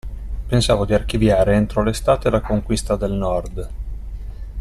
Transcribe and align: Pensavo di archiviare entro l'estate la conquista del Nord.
Pensavo 0.47 0.85
di 0.85 0.95
archiviare 0.95 1.53
entro 1.53 1.83
l'estate 1.83 2.31
la 2.31 2.41
conquista 2.41 2.95
del 2.95 3.11
Nord. 3.11 3.69